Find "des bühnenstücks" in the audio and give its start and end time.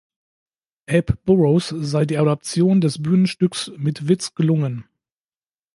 2.81-3.71